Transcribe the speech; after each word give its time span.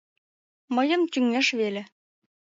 Мыйын 0.75 1.01
тӱҥеш 1.11 1.47
веле. 1.59 1.83